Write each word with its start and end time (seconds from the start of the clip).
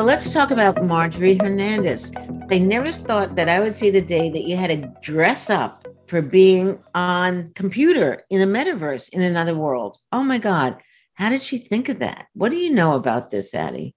So 0.00 0.06
let's 0.06 0.32
talk 0.32 0.50
about 0.50 0.82
Marjorie 0.82 1.36
Hernandez. 1.36 2.10
I 2.50 2.56
never 2.56 2.90
thought 2.90 3.36
that 3.36 3.50
I 3.50 3.60
would 3.60 3.74
see 3.74 3.90
the 3.90 4.00
day 4.00 4.30
that 4.30 4.44
you 4.44 4.56
had 4.56 4.70
to 4.70 4.90
dress 5.02 5.50
up 5.50 5.86
for 6.06 6.22
being 6.22 6.82
on 6.94 7.52
computer 7.52 8.22
in 8.30 8.40
the 8.40 8.46
metaverse 8.46 9.10
in 9.10 9.20
another 9.20 9.54
world. 9.54 9.98
Oh 10.10 10.24
my 10.24 10.38
God. 10.38 10.78
How 11.12 11.28
did 11.28 11.42
she 11.42 11.58
think 11.58 11.90
of 11.90 11.98
that? 11.98 12.28
What 12.32 12.48
do 12.48 12.56
you 12.56 12.72
know 12.72 12.94
about 12.94 13.30
this, 13.30 13.52
Addie? 13.52 13.94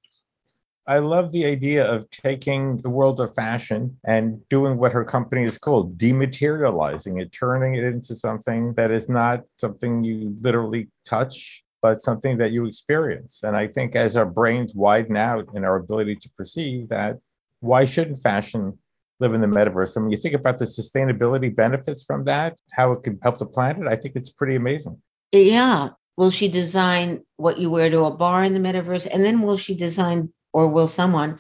I 0.86 1.00
love 1.00 1.32
the 1.32 1.46
idea 1.46 1.90
of 1.90 2.10
taking 2.10 2.82
the 2.82 2.90
world 2.90 3.22
of 3.22 3.34
fashion 3.34 3.98
and 4.04 4.46
doing 4.50 4.76
what 4.76 4.92
her 4.92 5.06
company 5.06 5.46
is 5.46 5.58
called 5.58 5.98
dematerializing 5.98 7.22
it, 7.22 7.32
turning 7.32 7.76
it 7.76 7.86
into 7.86 8.14
something 8.14 8.74
that 8.74 8.92
is 8.92 9.08
not 9.08 9.44
something 9.58 10.04
you 10.04 10.36
literally 10.42 10.90
touch, 11.06 11.63
but 11.84 12.02
something 12.02 12.38
that 12.38 12.54
you 12.54 12.66
experience. 12.66 13.44
And 13.44 13.58
I 13.58 13.68
think 13.68 13.94
as 13.94 14.16
our 14.16 14.26
brains 14.26 14.74
widen 14.74 15.18
out 15.18 15.50
in 15.54 15.66
our 15.66 15.76
ability 15.76 16.16
to 16.16 16.30
perceive 16.30 16.88
that, 16.90 17.20
why 17.60 17.86
shouldn't 17.86 18.24
fashion 18.24 18.80
live 19.20 19.34
in 19.34 19.42
the 19.42 19.48
metaverse? 19.48 19.98
I 19.98 20.00
mean, 20.00 20.10
you 20.10 20.18
think 20.18 20.34
about 20.34 20.60
the 20.60 20.66
sustainability 20.66 21.54
benefits 21.54 22.02
from 22.02 22.24
that, 22.24 22.58
how 22.72 22.94
it 22.94 23.04
can 23.04 23.20
help 23.22 23.38
the 23.38 23.46
planet, 23.46 23.86
I 23.86 23.98
think 23.98 24.16
it's 24.16 24.30
pretty 24.30 24.56
amazing. 24.56 25.02
Yeah. 25.34 25.90
Will 26.16 26.32
she 26.32 26.48
design 26.48 27.26
what 27.36 27.58
you 27.58 27.70
wear 27.70 27.90
to 27.90 28.06
a 28.06 28.12
bar 28.12 28.46
in 28.46 28.54
the 28.54 28.62
metaverse? 28.62 29.08
And 29.12 29.26
then 29.26 29.42
will 29.42 29.58
she 29.58 29.76
design 29.76 30.32
or 30.54 30.70
will 30.70 30.88
someone 30.88 31.40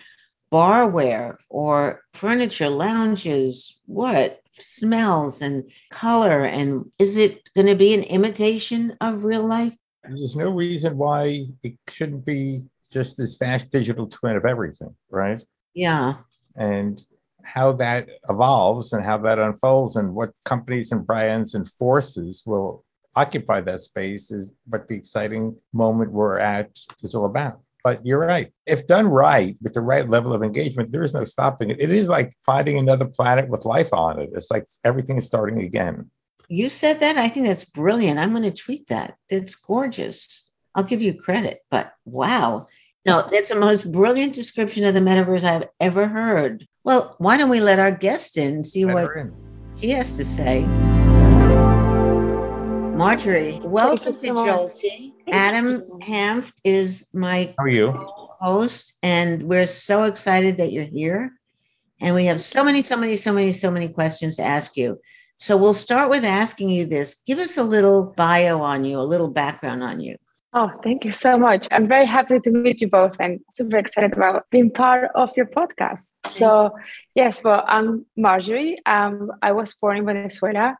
barware 0.51 1.37
or 1.49 2.01
furniture, 2.13 2.69
lounges, 2.69 3.79
what 3.85 4.41
smells 4.59 5.41
and 5.41 5.71
color? 5.89 6.43
And 6.43 6.91
is 6.99 7.15
it 7.15 7.49
going 7.55 7.67
to 7.67 7.75
be 7.75 7.93
an 7.93 8.03
imitation 8.03 8.97
of 8.99 9.23
real 9.23 9.47
life? 9.47 9.75
There's 10.03 10.35
no 10.35 10.49
reason 10.49 10.97
why 10.97 11.47
it 11.63 11.75
shouldn't 11.87 12.25
be 12.25 12.63
just 12.91 13.17
this 13.17 13.35
fast 13.35 13.71
digital 13.71 14.07
twin 14.07 14.35
of 14.35 14.45
everything, 14.45 14.95
right? 15.09 15.43
Yeah. 15.73 16.15
And 16.55 17.03
how 17.43 17.73
that 17.73 18.07
evolves 18.29 18.93
and 18.93 19.03
how 19.03 19.17
that 19.19 19.39
unfolds 19.39 19.95
and 19.95 20.13
what 20.13 20.31
companies 20.45 20.91
and 20.91 21.05
brands 21.05 21.55
and 21.55 21.69
forces 21.69 22.43
will 22.45 22.85
occupy 23.15 23.61
that 23.61 23.81
space 23.81 24.31
is 24.31 24.53
what 24.67 24.87
the 24.87 24.95
exciting 24.95 25.55
moment 25.73 26.11
we're 26.11 26.39
at 26.39 26.77
is 27.01 27.15
all 27.15 27.25
about. 27.25 27.59
But 27.83 28.05
you're 28.05 28.19
right. 28.19 28.51
If 28.65 28.87
done 28.87 29.07
right 29.07 29.57
with 29.61 29.73
the 29.73 29.81
right 29.81 30.09
level 30.09 30.33
of 30.33 30.41
engagement, 30.41 30.91
there 30.91 31.03
is 31.03 31.13
no 31.13 31.25
stopping 31.25 31.69
it. 31.69 31.81
It 31.81 31.91
is 31.91 32.07
like 32.07 32.33
finding 32.45 32.77
another 32.77 33.05
planet 33.05 33.49
with 33.49 33.65
life 33.65 33.91
on 33.93 34.19
it. 34.19 34.29
It's 34.33 34.49
like 34.49 34.65
everything 34.85 35.17
is 35.17 35.27
starting 35.27 35.61
again. 35.61 36.09
You 36.49 36.69
said 36.69 36.99
that. 36.99 37.17
I 37.17 37.29
think 37.29 37.47
that's 37.47 37.63
brilliant. 37.63 38.19
I'm 38.19 38.31
going 38.31 38.43
to 38.43 38.51
tweet 38.51 38.87
that. 38.87 39.15
It's 39.29 39.55
gorgeous. 39.55 40.49
I'll 40.75 40.83
give 40.83 41.01
you 41.01 41.13
credit, 41.13 41.59
but 41.71 41.93
wow. 42.03 42.67
No, 43.05 43.27
that's 43.31 43.49
the 43.49 43.55
most 43.55 43.89
brilliant 43.91 44.33
description 44.33 44.83
of 44.83 44.93
the 44.93 44.99
metaverse 44.99 45.43
I've 45.43 45.69
ever 45.79 46.07
heard. 46.07 46.67
Well, 46.83 47.15
why 47.17 47.37
don't 47.37 47.49
we 47.49 47.61
let 47.61 47.79
our 47.79 47.91
guest 47.91 48.37
in 48.37 48.55
and 48.55 48.65
see 48.65 48.85
let 48.85 48.93
what 48.93 49.11
he 49.77 49.91
has 49.91 50.17
to 50.17 50.25
say? 50.25 50.65
Marjorie, 52.95 53.59
welcome 53.63 54.13
to 54.13 54.19
Jolty. 54.19 55.13
Adam 55.31 55.81
Hanft 56.01 56.53
is 56.63 57.05
my 57.13 57.53
How 57.57 57.63
are 57.63 57.69
you? 57.69 57.91
host, 58.39 58.93
and 59.01 59.43
we're 59.43 59.67
so 59.67 60.03
excited 60.03 60.57
that 60.57 60.73
you're 60.73 60.83
here. 60.83 61.33
And 62.01 62.13
we 62.13 62.25
have 62.25 62.43
so 62.43 62.63
many, 62.65 62.81
so 62.81 62.97
many, 62.97 63.15
so 63.15 63.31
many, 63.31 63.53
so 63.53 63.71
many 63.71 63.87
questions 63.87 64.35
to 64.35 64.43
ask 64.43 64.75
you. 64.75 64.99
So 65.37 65.57
we'll 65.57 65.73
start 65.73 66.09
with 66.09 66.23
asking 66.23 66.69
you 66.69 66.85
this. 66.85 67.15
Give 67.25 67.39
us 67.39 67.57
a 67.57 67.63
little 67.63 68.13
bio 68.15 68.61
on 68.61 68.85
you, 68.85 68.99
a 68.99 69.01
little 69.01 69.27
background 69.27 69.83
on 69.83 69.99
you. 69.99 70.17
Oh, 70.55 70.69
thank 70.83 71.03
you 71.03 71.11
so 71.11 71.37
much. 71.37 71.67
I'm 71.71 71.87
very 71.87 72.05
happy 72.05 72.39
to 72.39 72.51
meet 72.51 72.79
you 72.79 72.87
both 72.87 73.17
and 73.19 73.39
super 73.51 73.77
excited 73.77 74.13
about 74.13 74.45
being 74.51 74.69
part 74.69 75.09
of 75.15 75.31
your 75.35 75.47
podcast. 75.47 76.13
So, 76.27 76.75
yes, 77.15 77.43
well, 77.43 77.63
I'm 77.67 78.05
Marjorie. 78.15 78.77
Um, 78.85 79.31
I 79.41 79.51
was 79.51 79.73
born 79.73 79.97
in 79.97 80.05
Venezuela 80.05 80.77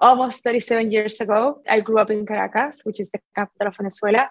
almost 0.00 0.42
37 0.42 0.90
years 0.90 1.20
ago. 1.20 1.62
I 1.68 1.80
grew 1.80 1.98
up 1.98 2.10
in 2.10 2.26
Caracas, 2.26 2.82
which 2.84 3.00
is 3.00 3.10
the 3.10 3.20
capital 3.34 3.68
of 3.68 3.76
Venezuela. 3.76 4.28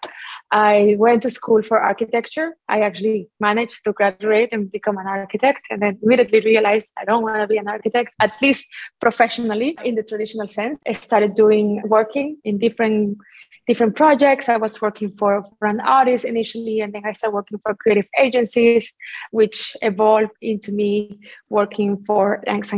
I 0.51 0.95
went 0.97 1.23
to 1.23 1.29
school 1.29 1.61
for 1.61 1.79
architecture. 1.79 2.55
I 2.67 2.81
actually 2.81 3.29
managed 3.39 3.83
to 3.85 3.93
graduate 3.93 4.49
and 4.51 4.71
become 4.71 4.97
an 4.97 5.07
architect, 5.07 5.67
and 5.69 5.81
then 5.81 5.99
immediately 6.03 6.41
realized 6.41 6.91
I 6.97 7.05
don't 7.05 7.23
want 7.23 7.39
to 7.41 7.47
be 7.47 7.57
an 7.57 7.67
architect, 7.67 8.13
at 8.19 8.41
least 8.41 8.67
professionally 8.99 9.77
in 9.83 9.95
the 9.95 10.03
traditional 10.03 10.47
sense. 10.47 10.79
I 10.87 10.93
started 10.93 11.35
doing 11.35 11.81
working 11.85 12.37
in 12.43 12.57
different 12.57 13.17
different 13.65 13.95
projects. 13.95 14.49
I 14.49 14.57
was 14.57 14.81
working 14.81 15.09
for, 15.17 15.41
for 15.57 15.69
an 15.69 15.79
artist 15.79 16.25
initially, 16.25 16.81
and 16.81 16.93
then 16.93 17.03
I 17.05 17.13
started 17.13 17.35
working 17.35 17.59
for 17.59 17.73
creative 17.75 18.09
agencies, 18.19 18.93
which 19.31 19.77
evolved 19.81 20.31
into 20.41 20.73
me 20.73 21.17
working 21.49 22.03
for 22.03 22.43
Ernst 22.45 22.73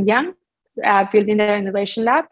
uh, 0.84 1.06
building 1.12 1.38
their 1.38 1.58
innovation 1.58 2.04
lab 2.04 2.26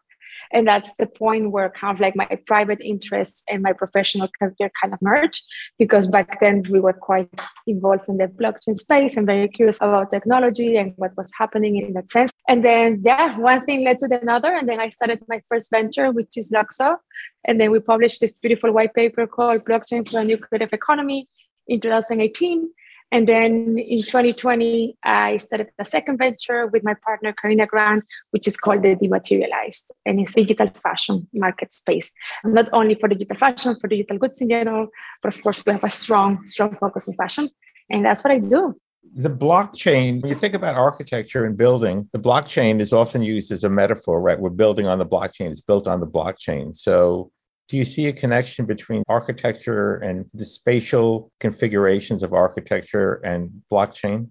and 0.53 0.68
that's 0.68 0.94
the 1.00 1.08
point 1.08 1.52
where 1.52 1.69
kind 1.69 1.96
of 1.96 2.00
like 2.00 2.16
my 2.16 2.28
private 2.46 2.80
interests 2.81 3.44
and 3.50 3.64
my 3.64 3.74
professional 3.74 4.30
career 4.40 4.72
kind 4.80 4.94
of 4.94 5.02
merge, 5.02 5.41
because 5.80 6.08
back 6.08 6.40
then 6.40 6.64
we 6.69 6.80
were 6.80 6.94
quite 6.94 7.30
involved 7.66 8.08
in 8.08 8.18
the 8.18 8.28
blockchain 8.28 8.75
space 8.75 9.18
and 9.18 9.25
very 9.25 9.47
curious 9.47 9.78
about 9.78 10.12
technology 10.12 10.78
and 10.78 10.94
what 10.97 11.12
was 11.18 11.31
happening 11.38 11.78
in 11.78 11.94
that 11.94 12.12
sense. 12.12 12.31
And 12.47 12.64
then 12.64 13.02
yeah 13.03 13.38
one 13.38 13.66
thing 13.66 13.84
led 13.84 14.00
to 14.00 14.19
another. 14.22 14.56
And 14.56 14.69
then 14.69 14.80
i 14.80 14.90
started 14.90 15.24
my 15.28 15.41
first 15.50 15.72
venture 15.72 16.12
which 16.12 16.38
is 16.38 16.52
LUKSO. 16.52 16.97
And 17.46 17.59
then 17.59 17.72
we 17.72 17.80
published 17.80 18.22
this 18.22 18.34
beautiful 18.34 18.72
white 18.72 18.94
paper 18.94 19.25
called 19.25 19.66
blockchain 19.66 20.08
for 20.08 20.20
a 20.20 20.24
new 20.24 20.38
creative 20.38 20.72
economy 20.72 21.28
in 21.68 21.80
2018 21.80 22.70
and 23.13 23.28
then 23.28 23.78
in 23.78 24.00
2020, 24.00 24.97
I 25.03 25.38
started 25.38 25.69
a 25.78 25.85
second 25.85 26.18
venture 26.18 26.66
with 26.66 26.84
my 26.84 26.96
partner, 26.96 27.31
Karina 27.31 27.68
Grant, 27.68 28.03
which 28.31 28.47
is 28.47 28.57
called 28.57 28.81
the 28.81 28.96
Dematerialized, 28.96 29.91
and 30.03 30.19
it's 30.19 30.34
digital 30.34 30.68
fashion 30.81 31.28
market 31.31 31.72
space. 31.73 32.12
Not 32.44 32.69
only 32.73 32.96
for 32.96 33.07
digital 33.07 33.38
fashion, 33.38 33.78
for 33.79 33.88
digital 33.88 34.18
goods 34.18 34.41
in 34.41 34.50
general, 34.50 34.88
but 35.22 35.35
of 35.35 35.44
course, 35.44 35.63
we 35.63 35.73
have 35.73 35.84
a 35.84 35.91
strong, 35.91 36.47
strong 36.47 36.75
focus 36.75 37.07
on 37.07 37.13
fashion. 37.13 37.52
And 37.91 38.03
that's 38.03 38.23
what 38.23 38.31
I 38.31 38.40
do. 38.40 38.75
The 39.16 39.29
blockchain, 39.29 40.19
when 40.23 40.29
you 40.29 40.35
think 40.35 40.56
about 40.56 40.75
architecture 40.75 41.46
and 41.46 41.56
building, 41.56 42.09
the 42.13 42.19
blockchain 42.19 42.81
is 42.81 42.94
often 42.94 43.22
used 43.22 43.52
as 43.52 43.63
a 43.63 43.69
metaphor, 43.69 44.22
right? 44.22 44.40
We're 44.40 44.50
building 44.50 44.88
on 44.88 44.97
the 44.97 45.06
blockchain, 45.06 45.52
it's 45.52 45.62
built 45.62 45.85
on 45.85 46.00
the 46.00 46.07
blockchain. 46.07 46.75
So 46.75 47.31
do 47.68 47.78
you 47.78 47.85
see 47.85 48.07
a 48.07 48.13
connection 48.13 48.66
between 48.66 49.03
architecture 49.07 49.96
and 49.96 50.25
the 50.34 50.46
spatial 50.46 51.31
configurations 51.40 52.24
of 52.24 52.34
architecture 52.34 53.22
and 53.24 53.50
blockchain? 53.72 54.29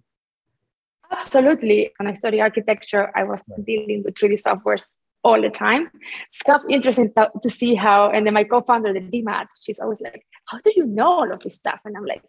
Absolutely. 1.11 1.93
When 1.99 2.09
I 2.09 2.15
study 2.15 2.41
architecture, 2.41 3.11
I 3.17 3.25
was 3.25 3.41
dealing 3.65 4.03
with 4.05 4.15
3D 4.15 4.43
softwares 4.43 4.95
all 5.25 5.41
the 5.41 5.51
time. 5.51 5.91
It's 6.27 6.43
kind 6.43 6.61
of 6.61 6.71
interesting 6.71 7.13
to, 7.17 7.31
to 7.43 7.51
see 7.51 7.75
how, 7.75 8.11
and 8.11 8.27
then 8.27 8.35
my 8.35 8.45
co-founder, 8.45 8.93
the 8.93 9.01
DMAT, 9.01 9.47
she's 9.63 9.79
always 9.79 10.01
like, 10.01 10.25
how 10.47 10.59
do 10.59 10.73
you 10.75 10.87
know 10.87 11.07
all 11.07 11.33
of 11.33 11.41
this 11.41 11.57
stuff? 11.57 11.81
And 11.85 11.97
I'm 11.97 12.07
like, 12.07 12.23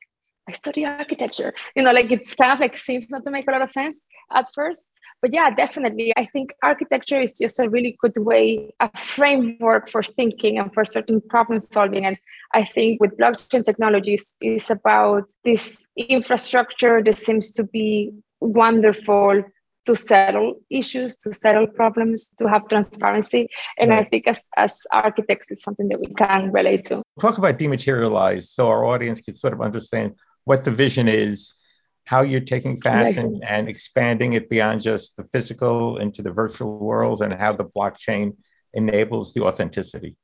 I 0.48 0.52
study 0.52 0.86
architecture. 0.86 1.54
You 1.76 1.84
know, 1.84 1.92
like 1.92 2.12
it's 2.12 2.36
kind 2.36 2.52
of 2.52 2.60
like 2.60 2.78
seems 2.78 3.10
not 3.10 3.24
to 3.26 3.32
make 3.32 3.48
a 3.48 3.52
lot 3.52 3.62
of 3.62 3.72
sense 3.72 4.04
at 4.32 4.54
first. 4.54 4.90
But 5.22 5.34
yeah, 5.34 5.50
definitely. 5.52 6.12
I 6.18 6.26
think 6.26 6.54
architecture 6.62 7.22
is 7.22 7.34
just 7.34 7.60
a 7.60 7.70
really 7.70 7.98
good 8.02 8.18
way, 8.18 8.74
a 8.80 8.90
framework 8.98 9.90
for 9.90 10.04
thinking 10.04 10.60
and 10.60 10.74
for 10.74 10.84
certain 10.84 11.22
problem 11.22 11.60
solving. 11.62 12.06
And 12.06 12.18
I 12.54 12.66
think 12.66 13.00
with 13.00 13.18
blockchain 13.18 13.64
technologies, 13.64 14.36
it's 14.42 14.70
about 14.70 15.34
this 15.46 15.88
infrastructure 15.96 17.02
that 17.04 17.18
seems 17.18 17.52
to 17.54 17.64
be 17.64 18.12
wonderful 18.42 19.44
to 19.86 19.96
settle 19.96 20.56
issues, 20.70 21.18
to 21.18 21.34
settle 21.34 21.68
problems, 21.68 22.34
to 22.38 22.48
have 22.48 22.68
transparency. 22.68 23.48
And 23.78 23.92
right. 23.92 24.06
I 24.06 24.10
think 24.10 24.28
as, 24.28 24.42
as 24.56 24.82
architects, 24.92 25.52
it's 25.52 25.64
something 25.64 25.90
that 25.90 26.00
we 26.00 26.08
can 26.14 26.52
relate 26.52 26.86
to. 26.86 27.02
Talk 27.20 27.38
about 27.38 27.58
dematerialize 27.60 28.44
so 28.44 28.68
our 28.68 28.86
audience 28.86 29.20
can 29.20 29.36
sort 29.36 29.54
of 29.54 29.62
understand 29.62 30.16
what 30.46 30.64
the 30.64 30.72
vision 30.72 31.08
is, 31.08 31.54
how 32.06 32.22
you're 32.22 32.42
taking 32.42 32.80
fashion 32.82 33.40
and 33.48 33.70
expanding 33.70 34.34
it 34.34 34.50
beyond 34.50 34.82
just 34.82 35.16
the 35.16 35.24
physical 35.24 35.98
into 35.98 36.22
the 36.22 36.32
virtual 36.32 36.78
worlds, 36.78 37.22
and 37.22 37.34
how 37.34 37.54
the 37.54 37.66
blockchain 37.66 38.36
enables 38.74 39.34
the 39.34 39.44
authenticity. 39.44 40.16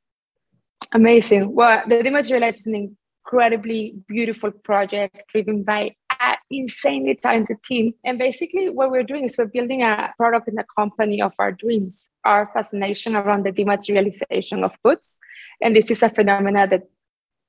Amazing. 0.94 1.54
Well, 1.54 1.84
the 1.88 1.96
Dematerialize 1.96 2.56
is 2.56 2.68
an 2.68 2.96
incredibly 3.24 3.96
beautiful 4.08 4.52
project 4.52 5.16
driven 5.30 5.64
by 5.64 5.96
an 6.20 6.36
insanely 6.50 7.16
talented 7.16 7.64
team. 7.64 7.94
And 8.04 8.18
basically, 8.18 8.70
what 8.70 8.92
we're 8.92 9.04
doing 9.04 9.26
is 9.26 9.38
we're 9.38 9.46
building 9.46 9.84
a 9.84 10.14
product 10.18 10.48
in 10.48 10.58
a 10.58 10.66
company 10.76 11.22
of 11.22 11.34
our 11.38 11.52
dreams, 11.52 12.12
our 12.26 12.50
fascination 12.54 13.16
around 13.16 13.46
the 13.46 13.52
dematerialization 13.52 14.64
of 14.64 14.76
goods. 14.84 15.18
And 15.62 15.76
this 15.76 15.92
is 15.92 16.02
a 16.02 16.10
phenomenon 16.10 16.70
that 16.70 16.84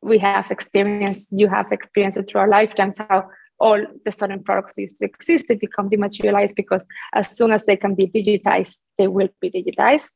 we 0.03 0.19
have 0.19 0.51
experienced, 0.51 1.31
you 1.33 1.49
have 1.49 1.71
experienced 1.73 2.19
it 2.19 2.29
through 2.29 2.43
our 2.43 2.49
lifetimes, 2.49 2.99
how 2.99 3.29
all 3.61 3.85
the 4.07 4.13
certain 4.13 4.43
products 4.43 4.73
used 4.79 4.97
to 4.97 5.05
exist, 5.05 5.45
they 5.49 5.55
become 5.55 5.91
dematerialized 5.91 6.57
because 6.57 6.87
as 7.13 7.37
soon 7.37 7.53
as 7.53 7.67
they 7.67 7.77
can 7.77 7.95
be 7.95 8.07
digitized, 8.07 8.79
they 8.97 9.07
will 9.07 9.29
be 9.41 9.51
digitized. 9.51 10.11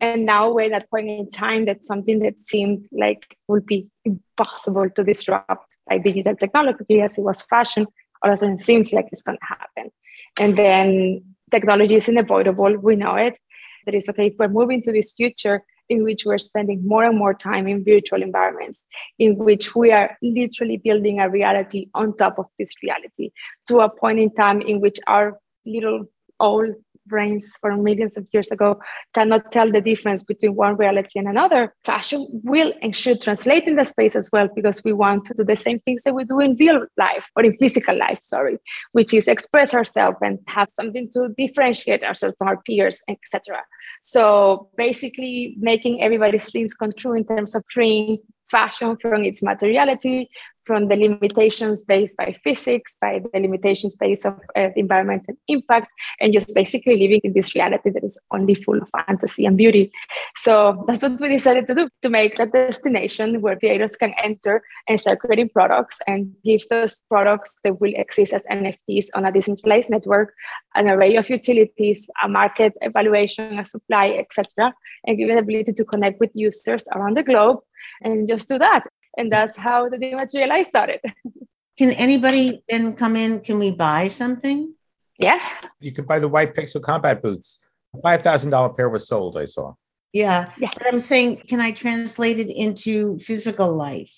And 0.00 0.26
now 0.26 0.52
we're 0.52 0.74
at 0.74 0.82
a 0.82 0.86
point 0.88 1.08
in 1.08 1.30
time 1.30 1.66
that 1.66 1.86
something 1.86 2.18
that 2.18 2.42
seemed 2.42 2.84
like 2.90 3.36
would 3.46 3.64
be 3.64 3.88
impossible 4.04 4.90
to 4.90 5.04
disrupt 5.04 5.78
by 5.88 5.98
digital 5.98 6.34
technology, 6.34 7.00
as 7.00 7.16
it 7.16 7.22
was 7.22 7.42
fashion, 7.42 7.86
all 8.22 8.30
of 8.30 8.34
a 8.34 8.36
sudden 8.36 8.58
seems 8.58 8.92
like 8.92 9.06
it's 9.12 9.22
going 9.22 9.38
to 9.38 9.46
happen. 9.46 9.92
And 10.38 10.58
then 10.58 11.22
technology 11.50 11.94
is 11.94 12.08
inevitable. 12.08 12.76
We 12.78 12.96
know 12.96 13.14
it. 13.14 13.38
That 13.86 13.94
is 13.94 14.08
okay. 14.08 14.26
If 14.26 14.34
we're 14.38 14.48
moving 14.48 14.82
to 14.82 14.92
this 14.92 15.12
future 15.12 15.62
in 15.90 16.04
which 16.04 16.24
we're 16.24 16.38
spending 16.38 16.86
more 16.86 17.04
and 17.04 17.18
more 17.18 17.34
time 17.34 17.66
in 17.66 17.84
virtual 17.84 18.22
environments, 18.22 18.86
in 19.18 19.36
which 19.36 19.74
we 19.74 19.90
are 19.92 20.16
literally 20.22 20.78
building 20.78 21.20
a 21.20 21.28
reality 21.28 21.88
on 21.94 22.16
top 22.16 22.38
of 22.38 22.46
this 22.58 22.72
reality 22.82 23.30
to 23.66 23.80
a 23.80 23.90
point 23.90 24.20
in 24.20 24.32
time 24.32 24.62
in 24.62 24.80
which 24.80 24.98
our 25.06 25.38
little 25.66 26.06
old 26.38 26.74
brains 27.10 27.52
from 27.60 27.82
millions 27.82 28.16
of 28.16 28.26
years 28.32 28.50
ago 28.50 28.80
cannot 29.14 29.52
tell 29.52 29.70
the 29.70 29.80
difference 29.80 30.22
between 30.22 30.54
one 30.54 30.76
reality 30.76 31.18
and 31.18 31.28
another. 31.28 31.74
Fashion 31.84 32.26
will 32.44 32.72
and 32.80 32.96
should 32.96 33.20
translate 33.20 33.64
in 33.64 33.76
the 33.76 33.84
space 33.84 34.16
as 34.16 34.30
well 34.32 34.48
because 34.54 34.82
we 34.84 34.92
want 34.92 35.24
to 35.26 35.34
do 35.34 35.44
the 35.44 35.56
same 35.56 35.80
things 35.80 36.02
that 36.04 36.14
we 36.14 36.24
do 36.24 36.40
in 36.40 36.56
real 36.56 36.86
life 36.96 37.26
or 37.36 37.44
in 37.44 37.56
physical 37.58 37.98
life, 37.98 38.20
sorry, 38.22 38.56
which 38.92 39.12
is 39.12 39.28
express 39.28 39.74
ourselves 39.74 40.16
and 40.22 40.38
have 40.46 40.68
something 40.68 41.10
to 41.12 41.28
differentiate 41.36 42.02
ourselves 42.04 42.36
from 42.38 42.48
our 42.48 42.62
peers, 42.62 43.02
etc. 43.08 43.58
So 44.02 44.70
basically 44.76 45.56
making 45.58 46.02
everybody's 46.02 46.50
dreams 46.50 46.74
come 46.74 46.92
true 46.96 47.14
in 47.14 47.24
terms 47.24 47.54
of 47.54 47.64
freeing 47.70 48.18
fashion 48.50 48.96
from 48.96 49.22
its 49.24 49.42
materiality, 49.42 50.28
from 50.64 50.88
the 50.88 50.96
limitations 50.96 51.82
based 51.82 52.16
by 52.16 52.36
physics, 52.44 52.96
by 53.00 53.20
the 53.32 53.40
limitations 53.40 53.94
based 53.96 54.26
of 54.26 54.34
uh, 54.56 54.68
environmental 54.76 55.34
impact, 55.48 55.88
and 56.20 56.32
just 56.32 56.54
basically 56.54 56.96
living 56.96 57.20
in 57.24 57.32
this 57.32 57.54
reality 57.54 57.90
that 57.90 58.04
is 58.04 58.18
only 58.30 58.54
full 58.54 58.80
of 58.80 58.88
fantasy 59.06 59.46
and 59.46 59.56
beauty. 59.56 59.90
So 60.36 60.82
that's 60.86 61.02
what 61.02 61.20
we 61.20 61.28
decided 61.28 61.66
to 61.68 61.74
do 61.74 61.88
to 62.02 62.08
make 62.08 62.38
a 62.38 62.46
destination 62.46 63.40
where 63.40 63.56
creators 63.56 63.96
can 63.96 64.14
enter 64.22 64.62
and 64.88 65.00
start 65.00 65.20
creating 65.20 65.50
products 65.50 66.00
and 66.06 66.34
give 66.44 66.62
those 66.68 67.04
products 67.08 67.54
that 67.64 67.80
will 67.80 67.92
exist 67.94 68.32
as 68.32 68.44
NFTs 68.50 69.06
on 69.14 69.24
a 69.24 69.32
decentralized 69.32 69.90
network, 69.90 70.34
an 70.74 70.88
array 70.88 71.16
of 71.16 71.28
utilities, 71.30 72.08
a 72.22 72.28
market 72.28 72.74
evaluation, 72.80 73.58
a 73.58 73.64
supply, 73.64 74.10
etc., 74.10 74.72
and 75.06 75.18
give 75.18 75.28
the 75.28 75.38
ability 75.38 75.72
to 75.72 75.84
connect 75.84 76.20
with 76.20 76.30
users 76.34 76.84
around 76.94 77.16
the 77.16 77.22
globe 77.22 77.58
and 78.02 78.28
just 78.28 78.48
do 78.48 78.58
that 78.58 78.84
and 79.16 79.30
that's 79.30 79.56
how 79.56 79.88
the 79.88 79.96
dematerialize 79.96 80.66
started. 80.66 81.00
Can 81.78 81.90
anybody 81.92 82.62
then 82.68 82.94
come 82.94 83.16
in? 83.16 83.40
Can 83.40 83.58
we 83.58 83.70
buy 83.70 84.08
something? 84.08 84.74
Yes. 85.18 85.66
You 85.80 85.92
can 85.92 86.04
buy 86.04 86.18
the 86.18 86.28
white 86.28 86.54
pixel 86.54 86.82
combat 86.82 87.22
boots. 87.22 87.58
A 87.94 88.00
Five 88.00 88.22
thousand 88.22 88.50
dollar 88.50 88.72
pair 88.72 88.88
was 88.88 89.08
sold. 89.08 89.36
I 89.36 89.44
saw. 89.46 89.74
Yeah. 90.12 90.50
Yes. 90.58 90.72
But 90.76 90.86
I'm 90.92 91.00
saying, 91.00 91.38
can 91.48 91.60
I 91.60 91.72
translate 91.72 92.38
it 92.38 92.50
into 92.50 93.18
physical 93.18 93.74
life? 93.74 94.12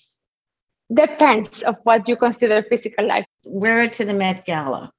Depends 0.93 1.63
of 1.63 1.75
what 1.83 2.07
you 2.07 2.17
consider 2.17 2.63
physical 2.63 3.07
life. 3.07 3.25
Wear 3.43 3.83
it 3.83 3.93
to 3.93 4.05
the 4.05 4.13
Met 4.13 4.45
Gala. 4.45 4.91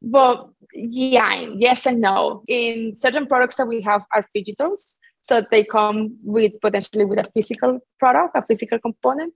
Well, 0.00 0.54
yeah, 0.74 1.46
yes 1.56 1.86
and 1.86 2.00
no. 2.00 2.42
In 2.48 2.94
certain 2.94 3.26
products 3.26 3.56
that 3.56 3.66
we 3.66 3.80
have 3.82 4.02
are 4.14 4.24
digitals, 4.36 4.96
so 5.22 5.44
they 5.50 5.64
come 5.64 6.16
with 6.24 6.52
potentially 6.60 7.04
with 7.04 7.18
a 7.18 7.30
physical 7.34 7.78
product, 7.98 8.36
a 8.36 8.44
physical 8.46 8.78
component. 8.78 9.34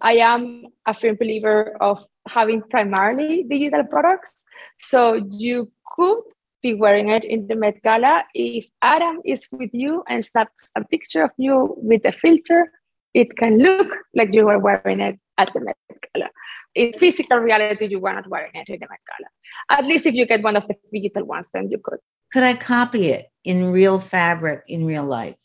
I 0.00 0.14
am 0.14 0.66
a 0.86 0.94
firm 0.94 1.16
believer 1.16 1.76
of 1.80 2.04
having 2.28 2.62
primarily 2.62 3.44
digital 3.48 3.84
products. 3.84 4.44
So 4.78 5.14
you 5.30 5.72
could 5.96 6.22
be 6.62 6.74
wearing 6.74 7.08
it 7.08 7.24
in 7.24 7.48
the 7.48 7.56
Met 7.56 7.82
Gala. 7.82 8.24
If 8.34 8.66
Adam 8.82 9.20
is 9.24 9.48
with 9.50 9.70
you 9.72 10.04
and 10.08 10.24
snaps 10.24 10.70
a 10.76 10.84
picture 10.84 11.24
of 11.24 11.30
you 11.36 11.74
with 11.78 12.04
a 12.04 12.12
filter, 12.12 12.70
it 13.14 13.36
can 13.36 13.58
look 13.58 13.88
like 14.14 14.32
you 14.32 14.48
are 14.48 14.58
wearing 14.58 15.00
it 15.00 15.18
at 15.38 15.52
the 15.52 15.60
Met 15.60 15.76
Gala. 16.14 16.30
In 16.74 16.92
physical 16.94 17.38
reality, 17.38 17.86
you 17.86 18.00
were 18.00 18.12
not 18.12 18.28
wearing 18.28 18.52
it 18.54 18.68
in 18.68 18.78
the 18.80 18.86
Met 18.88 19.00
Gala. 19.08 19.78
At 19.80 19.86
least 19.86 20.06
if 20.06 20.14
you 20.14 20.26
get 20.26 20.42
one 20.42 20.56
of 20.56 20.66
the 20.68 20.76
digital 20.92 21.24
ones, 21.24 21.50
then 21.52 21.70
you 21.70 21.78
could. 21.82 21.98
Could 22.32 22.42
I 22.42 22.54
copy 22.54 23.08
it 23.08 23.28
in 23.44 23.70
real 23.70 24.00
fabric 24.00 24.62
in 24.68 24.86
real 24.86 25.04
life? 25.04 25.36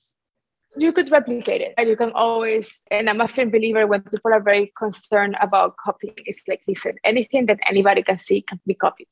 You 0.77 0.93
could 0.93 1.11
replicate 1.11 1.61
it. 1.61 1.73
And 1.77 1.89
you 1.89 1.97
can 1.97 2.11
always, 2.11 2.83
and 2.91 3.09
I'm 3.09 3.19
a 3.19 3.27
firm 3.27 3.49
believer 3.49 3.87
when 3.87 4.03
people 4.03 4.31
are 4.31 4.41
very 4.41 4.71
concerned 4.77 5.35
about 5.41 5.75
copying, 5.83 6.13
it's 6.25 6.41
like, 6.47 6.61
listen, 6.67 6.95
anything 7.03 7.47
that 7.47 7.59
anybody 7.67 8.03
can 8.03 8.17
see 8.17 8.41
can 8.41 8.59
be 8.65 8.75
copied. 8.75 9.07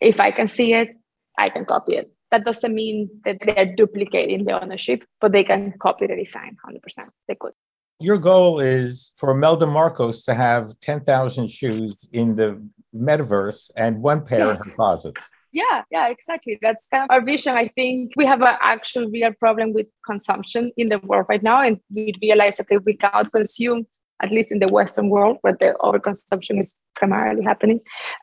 If 0.00 0.20
I 0.20 0.32
can 0.32 0.48
see 0.48 0.74
it, 0.74 0.96
I 1.38 1.48
can 1.48 1.64
copy 1.64 1.96
it. 1.96 2.10
That 2.30 2.44
doesn't 2.44 2.74
mean 2.74 3.08
that 3.24 3.38
they 3.46 3.54
are 3.56 3.74
duplicating 3.74 4.44
the 4.44 4.60
ownership, 4.60 5.04
but 5.20 5.32
they 5.32 5.44
can 5.44 5.74
copy 5.80 6.08
the 6.08 6.16
design 6.16 6.56
100%. 6.66 7.08
They 7.28 7.36
could. 7.36 7.52
Your 7.98 8.18
goal 8.18 8.60
is 8.60 9.12
for 9.16 9.30
Imelda 9.30 9.66
Marcos 9.66 10.22
to 10.24 10.34
have 10.34 10.78
10,000 10.80 11.50
shoes 11.50 12.08
in 12.12 12.34
the 12.34 12.62
metaverse 12.94 13.70
and 13.76 14.02
one 14.02 14.24
pair 14.24 14.46
yes. 14.46 14.64
in 14.64 14.70
her 14.70 14.76
closets 14.76 15.28
yeah 15.56 15.82
yeah 15.90 16.08
exactly. 16.08 16.58
That's 16.60 16.86
kind 16.88 17.04
of 17.04 17.10
our 17.10 17.24
vision. 17.24 17.56
I 17.56 17.68
think 17.68 18.12
we 18.16 18.26
have 18.26 18.42
an 18.42 18.56
actual 18.60 19.08
real 19.08 19.32
problem 19.32 19.72
with 19.72 19.86
consumption 20.04 20.70
in 20.76 20.90
the 20.90 20.98
world 20.98 21.26
right 21.28 21.42
now 21.42 21.62
and 21.62 21.80
we 21.92 22.12
realize 22.20 22.60
okay 22.60 22.78
we 22.78 22.94
cannot 22.94 23.32
consume 23.32 23.86
at 24.22 24.30
least 24.30 24.52
in 24.52 24.58
the 24.58 24.68
western 24.68 25.08
world 25.08 25.38
where 25.40 25.56
the 25.58 25.74
overconsumption 25.80 26.60
is 26.60 26.74
primarily 26.94 27.42
happening 27.42 27.80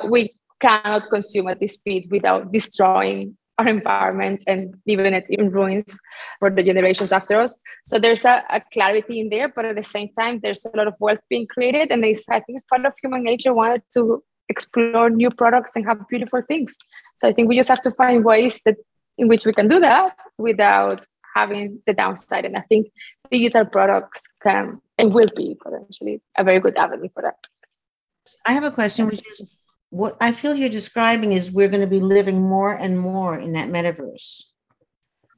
we 0.10 0.32
cannot 0.60 1.10
consume 1.10 1.48
at 1.48 1.60
this 1.60 1.74
speed 1.74 2.08
without 2.10 2.52
destroying 2.52 3.36
our 3.58 3.68
environment 3.68 4.44
and 4.48 4.76
leaving 4.88 5.14
it 5.14 5.26
in 5.30 5.52
ruins 5.52 6.00
for 6.40 6.50
the 6.50 6.64
generations 6.64 7.12
after 7.12 7.40
us. 7.40 7.58
So 7.86 8.00
there's 8.00 8.26
a, 8.26 8.44
a, 8.50 8.62
clarity 8.74 9.20
in 9.20 9.30
there, 9.30 9.48
but 9.48 9.66
at 9.66 9.76
the 9.76 9.84
same 9.84 10.10
time, 10.18 10.40
there's 10.42 10.66
a 10.66 10.76
lot 10.76 10.88
of 10.88 10.96
wealth 11.00 11.20
being 11.30 11.46
created. 11.48 11.92
And 11.92 12.04
I 12.04 12.14
think 12.14 12.44
it's 12.50 12.64
part 12.64 12.86
of 12.86 12.94
human 13.02 13.24
nature 13.24 13.54
wanted 13.54 13.84
to 13.94 14.24
explore 14.50 15.10
new 15.10 15.30
products 15.30 15.72
and 15.76 15.86
have 15.86 16.08
beautiful 16.10 16.42
things. 16.48 16.76
So 17.18 17.28
I 17.28 17.34
think 17.34 17.48
we 17.48 17.56
just 17.56 17.70
have 17.70 17.82
to 17.84 17.92
find 17.92 18.26
ways 18.26 18.62
that 18.66 18.78
in 19.18 19.28
which 19.28 19.46
we 19.46 19.54
can 19.54 19.68
do 19.68 19.80
that 19.80 20.16
without 20.38 21.06
having 21.36 21.80
the 21.86 21.94
downside. 21.94 22.46
And 22.46 22.58
I 22.58 22.62
think 22.62 22.88
digital 23.32 23.66
products 23.66 24.24
can 24.42 24.82
and 24.98 25.14
will 25.14 25.30
be 25.36 25.58
potentially 25.62 26.22
a 26.38 26.44
very 26.44 26.60
good 26.60 26.78
avenue 26.78 27.10
for 27.14 27.22
that. 27.24 27.38
I 28.46 28.54
have 28.54 28.64
a 28.64 28.72
question, 28.72 29.08
which 29.08 29.26
is 29.28 29.42
what 29.94 30.18
I 30.20 30.32
feel 30.32 30.56
you're 30.56 30.70
describing 30.70 31.34
is 31.34 31.52
we're 31.52 31.68
going 31.68 31.88
to 31.88 31.96
be 31.96 32.00
living 32.00 32.42
more 32.42 32.74
and 32.74 33.00
more 33.00 33.38
in 33.38 33.54
that 33.54 33.70
metaverse. 33.70 34.42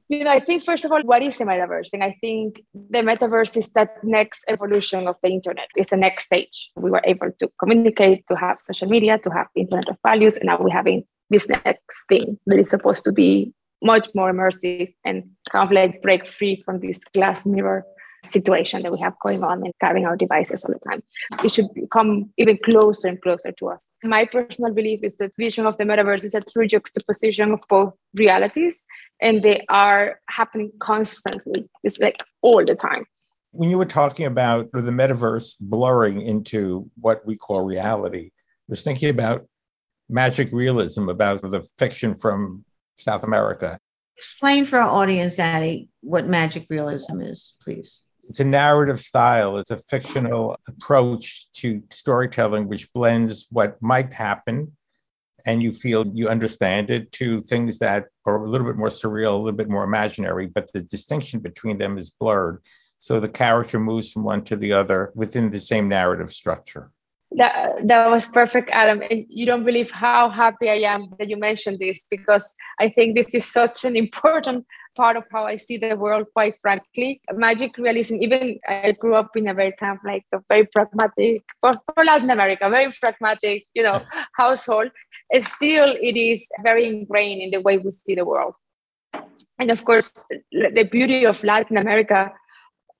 You 0.08 0.24
know, 0.24 0.30
I 0.30 0.38
think 0.38 0.62
first 0.62 0.82
of 0.86 0.92
all, 0.92 1.02
what 1.02 1.22
is 1.22 1.36
the 1.36 1.44
metaverse? 1.44 1.92
And 1.92 2.02
I 2.02 2.16
think 2.22 2.62
the 2.72 3.00
metaverse 3.00 3.54
is 3.58 3.70
that 3.72 4.02
next 4.02 4.44
evolution 4.48 5.08
of 5.08 5.16
the 5.22 5.28
internet. 5.28 5.68
It's 5.76 5.90
the 5.90 5.98
next 5.98 6.24
stage. 6.24 6.70
We 6.74 6.90
were 6.90 7.02
able 7.04 7.32
to 7.38 7.50
communicate, 7.60 8.26
to 8.28 8.36
have 8.36 8.56
social 8.60 8.88
media, 8.88 9.18
to 9.18 9.30
have 9.30 9.48
internet 9.54 9.90
of 9.90 9.98
values, 10.02 10.38
and 10.38 10.46
now 10.46 10.56
we're 10.58 10.70
having 10.70 11.04
this 11.28 11.50
next 11.50 12.06
thing 12.08 12.38
that 12.46 12.58
is 12.58 12.70
supposed 12.70 13.04
to 13.04 13.12
be 13.12 13.52
much 13.82 14.08
more 14.14 14.32
immersive 14.32 14.94
and 15.04 15.24
kind 15.52 15.66
of 15.66 15.70
like 15.70 16.00
break 16.00 16.26
free 16.26 16.62
from 16.64 16.80
this 16.80 16.98
glass 17.12 17.44
mirror 17.44 17.84
situation 18.26 18.82
that 18.82 18.92
we 18.92 19.00
have 19.00 19.14
going 19.22 19.42
on 19.42 19.62
and 19.64 19.72
carrying 19.80 20.06
our 20.06 20.16
devices 20.16 20.64
all 20.64 20.74
the 20.74 20.90
time. 20.90 21.02
It 21.44 21.52
should 21.52 21.68
come 21.92 22.30
even 22.36 22.58
closer 22.64 23.08
and 23.08 23.20
closer 23.20 23.52
to 23.52 23.68
us. 23.68 23.84
My 24.02 24.24
personal 24.24 24.72
belief 24.72 25.00
is 25.02 25.16
that 25.16 25.32
vision 25.38 25.66
of 25.66 25.76
the 25.78 25.84
metaverse 25.84 26.24
is 26.24 26.34
a 26.34 26.40
true 26.40 26.66
juxtaposition 26.66 27.52
of 27.52 27.60
both 27.68 27.94
realities, 28.14 28.84
and 29.20 29.42
they 29.42 29.64
are 29.68 30.20
happening 30.28 30.72
constantly. 30.78 31.68
It's 31.82 31.98
like 31.98 32.22
all 32.42 32.64
the 32.64 32.74
time. 32.74 33.04
When 33.52 33.70
you 33.70 33.78
were 33.78 33.86
talking 33.86 34.26
about 34.26 34.70
the 34.72 34.90
metaverse 34.90 35.54
blurring 35.60 36.20
into 36.20 36.90
what 37.00 37.26
we 37.26 37.36
call 37.36 37.62
reality, 37.62 38.26
I 38.26 38.68
was 38.68 38.82
thinking 38.82 39.08
about 39.08 39.46
magic 40.08 40.52
realism, 40.52 41.08
about 41.08 41.42
the 41.42 41.66
fiction 41.78 42.14
from 42.14 42.64
South 42.98 43.24
America. 43.24 43.78
Explain 44.16 44.64
for 44.64 44.78
our 44.78 44.88
audience, 44.88 45.38
Addie, 45.38 45.88
what 46.00 46.26
magic 46.26 46.66
realism 46.70 47.20
is, 47.20 47.54
please 47.62 48.02
it's 48.28 48.40
a 48.40 48.44
narrative 48.44 49.00
style. 49.00 49.58
It's 49.58 49.70
a 49.70 49.76
fictional 49.76 50.58
approach 50.68 51.48
to 51.54 51.82
storytelling 51.90 52.68
which 52.68 52.92
blends 52.92 53.46
what 53.50 53.80
might 53.80 54.12
happen 54.12 54.72
and 55.46 55.62
you 55.62 55.70
feel 55.70 56.04
you 56.12 56.28
understand 56.28 56.90
it 56.90 57.12
to 57.12 57.40
things 57.40 57.78
that 57.78 58.06
are 58.24 58.44
a 58.44 58.50
little 58.50 58.66
bit 58.66 58.76
more 58.76 58.88
surreal 58.88 59.34
a 59.34 59.36
little 59.36 59.52
bit 59.52 59.68
more 59.68 59.84
imaginary 59.84 60.46
but 60.46 60.72
the 60.72 60.82
distinction 60.82 61.38
between 61.40 61.78
them 61.78 61.96
is 61.98 62.10
blurred. 62.10 62.60
So 62.98 63.20
the 63.20 63.28
character 63.28 63.78
moves 63.78 64.10
from 64.10 64.24
one 64.24 64.42
to 64.44 64.56
the 64.56 64.72
other 64.72 65.12
within 65.14 65.50
the 65.50 65.58
same 65.58 65.88
narrative 65.88 66.32
structure 66.32 66.90
that, 67.36 67.86
that 67.86 68.10
was 68.10 68.28
perfect 68.28 68.70
adam 68.70 69.02
and 69.10 69.24
you 69.28 69.46
don't 69.46 69.64
believe 69.64 69.90
how 69.90 70.28
happy 70.28 70.68
i 70.68 70.80
am 70.94 71.08
that 71.18 71.28
you 71.28 71.36
mentioned 71.36 71.78
this 71.78 72.06
because 72.10 72.54
i 72.80 72.88
think 72.88 73.14
this 73.14 73.34
is 73.34 73.44
such 73.44 73.84
an 73.84 73.96
important 73.96 74.64
part 74.96 75.16
of 75.16 75.24
how 75.30 75.44
I 75.44 75.56
see 75.56 75.76
the 75.76 75.94
world, 75.94 76.26
quite 76.32 76.54
frankly. 76.60 77.20
Magic 77.32 77.76
realism, 77.78 78.16
even 78.16 78.58
I 78.66 78.92
grew 78.98 79.14
up 79.14 79.30
in 79.36 79.46
a 79.46 79.54
very 79.54 79.72
kind 79.78 79.96
of 79.96 80.04
like 80.04 80.24
a 80.32 80.40
very 80.48 80.66
pragmatic, 80.66 81.44
for, 81.60 81.76
for 81.94 82.04
Latin 82.04 82.30
America, 82.30 82.68
very 82.68 82.92
pragmatic, 83.00 83.64
you 83.74 83.82
know, 83.82 84.02
household. 84.36 84.90
and 85.30 85.42
Still, 85.42 85.94
it 86.00 86.16
is 86.16 86.48
very 86.62 86.88
ingrained 86.88 87.42
in 87.42 87.50
the 87.50 87.60
way 87.60 87.78
we 87.78 87.92
see 87.92 88.14
the 88.14 88.24
world. 88.24 88.56
And 89.58 89.70
of 89.70 89.84
course, 89.84 90.10
the 90.50 90.88
beauty 90.90 91.24
of 91.24 91.44
Latin 91.44 91.76
America 91.76 92.32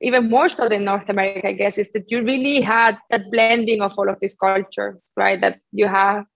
even 0.01 0.29
more 0.29 0.49
so 0.49 0.69
than 0.69 0.85
North 0.85 1.09
America, 1.09 1.49
I 1.49 1.53
guess, 1.53 1.79
is 1.79 1.91
that 1.93 2.11
you 2.11 2.23
really 2.23 2.61
had 2.61 2.99
that 3.11 3.31
blending 3.31 3.81
of 3.81 3.95
all 3.99 4.09
of 4.09 4.19
these 4.21 4.35
cultures, 4.35 5.11
right? 5.17 5.41
That 5.41 5.61
you 5.73 5.87
have 5.87 6.27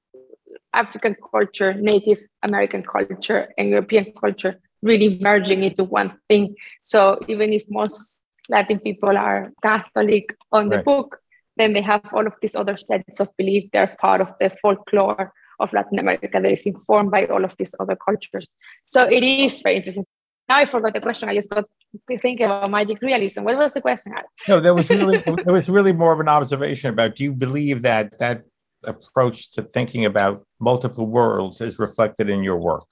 African 0.73 1.17
culture, 1.31 1.75
Native 1.75 2.19
American 2.43 2.83
culture, 2.83 3.53
and 3.59 3.71
European 3.71 4.13
culture 4.19 4.61
really 4.83 5.19
merging 5.21 5.63
into 5.63 5.85
one 5.85 6.17
thing. 6.29 6.55
So 6.81 7.19
even 7.29 7.53
if 7.53 7.65
most 7.69 8.23
Latin 8.49 8.79
people 8.79 9.17
are 9.17 9.53
Catholic 9.63 10.35
on 10.53 10.71
the 10.71 10.77
right. 10.77 10.85
book, 10.85 11.19
then 11.57 11.75
they 11.75 11.83
have 11.83 12.03
all 12.15 12.27
of 12.27 12.33
these 12.41 12.57
other 12.57 12.77
sets 12.77 13.21
of 13.21 13.29
belief. 13.37 13.71
They're 13.73 13.95
part 14.01 14.21
of 14.21 14.33
the 14.41 14.51
folklore 14.63 15.33
of 15.59 15.73
Latin 15.73 15.99
America 15.99 16.41
that 16.41 16.51
is 16.51 16.65
informed 16.65 17.11
by 17.11 17.27
all 17.27 17.45
of 17.45 17.55
these 17.59 17.75
other 17.79 17.97
cultures. 17.97 18.49
So 18.85 19.05
it 19.05 19.23
is 19.23 19.61
very 19.63 19.77
interesting. 19.77 20.05
Now 20.51 20.57
I 20.57 20.65
forgot 20.65 20.95
the 20.95 21.01
question. 21.01 21.29
I 21.29 21.35
just 21.37 21.49
got 21.49 21.65
thinking 22.09 22.45
about 22.45 22.69
magic 22.73 23.01
realism. 23.03 23.45
What 23.45 23.57
was 23.57 23.73
the 23.73 23.81
question? 23.81 24.13
No, 24.49 24.59
that 24.59 24.75
was 24.75 24.91
really 24.91 25.19
that 25.45 25.53
was 25.59 25.69
really 25.71 25.93
more 25.93 26.13
of 26.13 26.19
an 26.19 26.29
observation 26.29 26.91
about. 26.91 27.15
Do 27.15 27.23
you 27.23 27.33
believe 27.33 27.83
that 27.83 28.19
that 28.19 28.43
approach 28.83 29.53
to 29.53 29.63
thinking 29.63 30.07
about 30.07 30.45
multiple 30.59 31.07
worlds 31.07 31.61
is 31.61 31.79
reflected 31.79 32.29
in 32.29 32.43
your 32.43 32.57
work? 32.57 32.89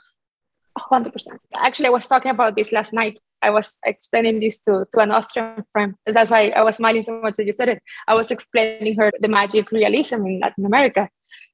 100%. 0.78 1.10
Actually, 1.56 1.86
I 1.86 1.90
was 1.98 2.06
talking 2.06 2.30
about 2.30 2.54
this 2.54 2.70
last 2.70 2.92
night. 2.92 3.18
I 3.42 3.50
was 3.50 3.78
explaining 3.84 4.38
this 4.38 4.62
to, 4.62 4.86
to 4.92 5.00
an 5.00 5.10
Austrian 5.10 5.64
friend. 5.72 5.94
That's 6.06 6.30
why 6.30 6.50
I 6.50 6.62
was 6.62 6.76
smiling 6.76 7.02
so 7.02 7.20
much 7.20 7.34
that 7.38 7.46
you 7.46 7.52
said 7.52 7.70
it. 7.70 7.82
I 8.06 8.14
was 8.14 8.30
explaining 8.30 8.94
her 8.98 9.10
the 9.18 9.26
magic 9.26 9.72
realism 9.72 10.24
in 10.26 10.38
Latin 10.38 10.64
America. 10.64 11.08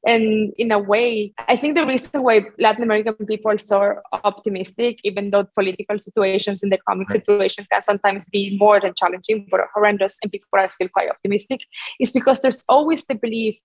And 0.06 0.52
in 0.58 0.70
a 0.70 0.78
way, 0.78 1.32
I 1.48 1.56
think 1.56 1.76
the 1.76 1.86
reason 1.86 2.22
why 2.22 2.42
Latin 2.58 2.82
American 2.82 3.14
people 3.26 3.50
are 3.50 3.58
so 3.58 3.96
optimistic, 4.12 4.98
even 5.02 5.30
though 5.30 5.44
political 5.54 5.98
situations 5.98 6.62
and 6.62 6.70
the 6.70 6.78
economic 6.78 7.08
right. 7.08 7.18
situation 7.18 7.66
can 7.70 7.80
sometimes 7.80 8.28
be 8.28 8.56
more 8.58 8.80
than 8.80 8.92
challenging, 8.96 9.48
but 9.50 9.60
horrendous, 9.74 10.18
and 10.22 10.30
people 10.30 10.48
are 10.54 10.70
still 10.70 10.88
quite 10.88 11.08
optimistic, 11.08 11.60
is 11.98 12.12
because 12.12 12.40
there's 12.40 12.62
always 12.68 13.06
the 13.06 13.14
belief 13.14 13.58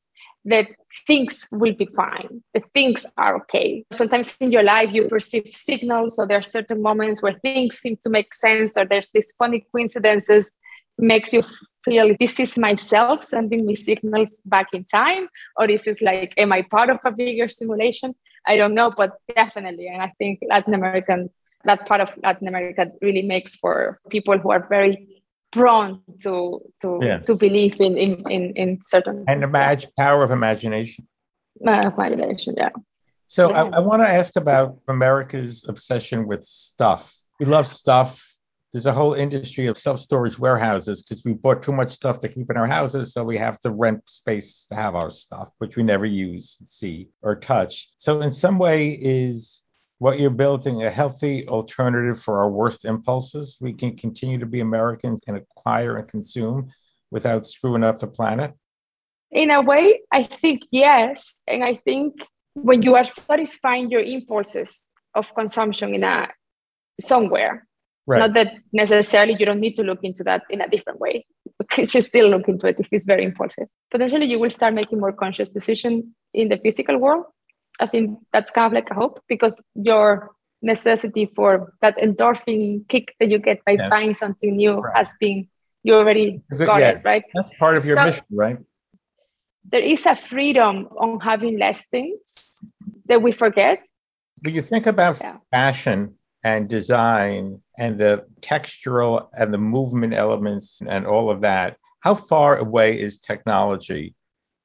that 0.46 0.68
things 1.06 1.46
will 1.52 1.74
be 1.74 1.88
fine, 1.94 2.42
that 2.54 2.64
things 2.74 3.06
are 3.18 3.36
okay. 3.36 3.84
Sometimes 3.92 4.38
in 4.40 4.52
your 4.52 4.64
life, 4.64 4.90
you 4.94 5.04
perceive 5.10 5.50
signals, 5.52 6.16
so 6.16 6.26
there 6.26 6.38
are 6.38 6.42
certain 6.42 6.82
moments 6.82 7.22
where 7.22 7.38
things 7.40 7.78
seem 7.78 7.98
to 8.04 8.10
make 8.10 8.34
sense, 8.34 8.78
or 8.78 8.86
there's 8.86 9.12
these 9.12 9.34
funny 9.38 9.66
coincidences 9.74 10.54
makes 11.00 11.34
you 11.34 11.44
feel 11.84 12.16
this 12.20 12.40
is 12.40 12.58
myself 12.58 13.24
sending 13.24 13.66
me 13.66 13.76
signals 13.76 14.42
back 14.46 14.68
in 14.74 14.84
time 14.84 15.28
or 15.58 15.66
is 15.66 15.86
this 15.86 15.98
is 15.98 16.02
like 16.02 16.34
am 16.38 16.52
i 16.52 16.62
part 16.62 16.90
of 16.90 17.00
a 17.06 17.12
bigger 17.12 17.50
simulation? 17.50 18.14
I 18.46 18.58
don't 18.58 18.74
know 18.74 18.92
but 18.92 19.18
definitely 19.36 19.88
and 19.88 20.02
i 20.02 20.12
think 20.18 20.40
latin 20.50 20.74
american 20.74 21.30
that 21.66 21.86
part 21.86 22.02
of 22.02 22.18
latin 22.24 22.48
america 22.48 22.92
really 23.02 23.22
makes 23.22 23.54
for 23.54 24.00
people 24.10 24.38
who 24.38 24.50
are 24.50 24.66
very 24.68 25.20
prone 25.52 26.02
to 26.22 26.62
to 26.82 27.00
yes. 27.02 27.26
to 27.26 27.36
believe 27.36 27.80
in 27.82 27.98
in 27.98 28.24
in, 28.30 28.54
in 28.56 28.80
certain 28.86 29.26
and 29.28 29.44
imagine 29.44 29.90
power 29.98 30.24
of 30.24 30.32
imagination. 30.32 31.08
Uh, 31.66 31.92
imagination 31.98 32.56
yeah. 32.58 32.70
So 33.28 33.50
yes. 33.50 33.68
I, 33.74 33.78
I 33.78 33.80
want 33.80 34.02
to 34.02 34.08
ask 34.08 34.36
about 34.36 34.78
america's 34.88 35.66
obsession 35.68 36.28
with 36.28 36.44
stuff. 36.44 37.16
We 37.40 37.46
love 37.46 37.68
stuff 37.68 38.29
there's 38.72 38.86
a 38.86 38.94
whole 38.94 39.14
industry 39.14 39.66
of 39.66 39.78
self-storage 39.78 40.38
warehouses 40.38 41.02
because 41.02 41.24
we 41.26 41.34
bought 41.34 41.64
too 41.64 41.72
much 41.72 41.90
stuff 41.90 42.20
to 42.20 42.30
keep 42.30 42.52
in 42.52 42.58
our 42.58 42.68
houses 42.68 43.14
so 43.14 43.24
we 43.24 43.38
have 43.38 43.60
to 43.62 43.72
rent 43.72 44.08
space 44.08 44.66
to 44.68 44.76
have 44.76 44.96
our 44.96 45.10
stuff 45.10 45.50
which 45.58 45.76
we 45.76 45.84
never 45.84 46.06
use 46.06 46.58
see 46.66 47.10
or 47.22 47.36
touch. 47.36 47.90
So 47.98 48.22
in 48.22 48.32
some 48.32 48.60
way 48.60 48.90
is 49.02 49.64
what 49.98 50.20
you're 50.20 50.30
building 50.30 50.84
a 50.84 50.90
healthy 50.90 51.48
alternative 51.48 52.22
for 52.22 52.40
our 52.40 52.50
worst 52.50 52.86
impulses? 52.86 53.58
We 53.60 53.74
can 53.74 53.98
continue 53.98 54.38
to 54.38 54.46
be 54.46 54.60
americans 54.60 55.22
and 55.28 55.38
acquire 55.38 55.98
and 55.98 56.08
consume 56.08 56.72
without 57.12 57.46
screwing 57.46 57.84
up 57.84 58.00
the 58.00 58.08
planet? 58.08 58.54
In 59.32 59.50
a 59.50 59.62
way 59.62 60.02
i 60.12 60.24
think 60.24 60.62
yes 60.72 61.34
and 61.48 61.64
i 61.64 61.76
think 61.76 62.14
when 62.54 62.82
you 62.82 62.96
are 62.96 63.06
satisfying 63.06 63.90
your 63.90 64.02
impulses 64.02 64.88
of 65.16 65.34
consumption 65.34 65.96
in 65.96 66.04
a 66.04 66.28
somewhere 67.00 67.68
Right. 68.10 68.18
Not 68.18 68.34
that 68.34 68.54
necessarily 68.74 69.36
you 69.40 69.46
don't 69.46 69.60
need 69.60 69.76
to 69.76 69.84
look 69.84 70.00
into 70.02 70.24
that 70.24 70.42
in 70.50 70.62
a 70.62 70.68
different 70.68 71.00
way. 71.00 71.26
You 71.78 71.86
should 71.86 72.04
still 72.04 72.28
look 72.28 72.48
into 72.48 72.66
it 72.66 72.78
if 72.80 72.88
it's 72.92 73.06
very 73.06 73.24
important. 73.24 73.70
Potentially, 73.92 74.26
you 74.26 74.40
will 74.40 74.50
start 74.50 74.74
making 74.74 75.00
more 75.00 75.14
conscious 75.14 75.50
decision 75.50 76.16
in 76.34 76.50
the 76.50 76.58
physical 76.58 76.98
world. 76.98 77.26
I 77.80 77.86
think 77.86 78.18
that's 78.34 78.50
kind 78.50 78.66
of 78.66 78.74
like 78.74 78.90
a 78.90 78.96
hope 78.96 79.22
because 79.28 79.56
your 79.76 80.32
necessity 80.64 81.30
for 81.36 81.74
that 81.82 81.96
endorphin 82.00 82.88
kick 82.88 83.14
that 83.20 83.30
you 83.30 83.38
get 83.38 83.64
by 83.64 83.74
yes. 83.74 83.90
buying 83.92 84.16
something 84.16 84.56
new 84.56 84.80
right. 84.80 84.98
has 84.98 85.14
been 85.20 85.48
you 85.84 85.94
already 85.94 86.42
got 86.58 86.82
it 86.82 87.06
right. 87.06 87.24
That's 87.36 87.52
part 87.60 87.78
of 87.78 87.86
your 87.86 87.96
so, 87.96 88.06
mission, 88.06 88.24
right? 88.32 88.58
There 89.72 89.86
is 89.94 90.06
a 90.08 90.16
freedom 90.16 90.88
on 90.98 91.20
having 91.20 91.60
less 91.60 91.86
things 91.92 92.60
that 93.06 93.22
we 93.22 93.32
forget. 93.32 93.84
When 94.44 94.56
you 94.56 94.64
think 94.64 94.88
about 94.88 95.20
yeah. 95.22 95.38
fashion 95.52 96.16
and 96.44 96.70
design 96.70 97.62
and 97.78 97.98
the 97.98 98.26
textural 98.42 99.30
and 99.34 99.54
the 99.54 99.58
movement 99.58 100.14
elements 100.14 100.82
and 100.88 101.06
all 101.06 101.30
of 101.30 101.42
that, 101.42 101.78
how 102.02 102.16
far 102.16 102.58
away 102.58 103.00
is 103.00 103.20
technology 103.20 104.16